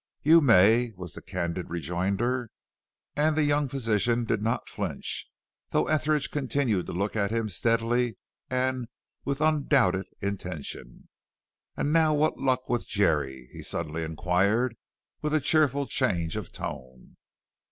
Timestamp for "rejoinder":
1.69-2.49